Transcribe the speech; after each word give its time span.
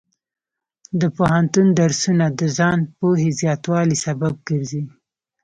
د 0.99 1.01
پوهنتون 1.17 1.67
درسونه 1.79 2.25
د 2.39 2.41
ځان 2.57 2.79
پوهې 2.97 3.29
زیاتوالي 3.41 3.97
سبب 4.05 4.33
ګرځي. 4.47 4.83